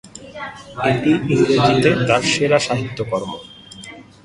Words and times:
এটি 0.89 1.11
ইংরেজিতে 1.33 1.89
তার 2.07 2.21
সেরা 2.31 2.59
সাহিত্যকর্ম। 2.67 3.31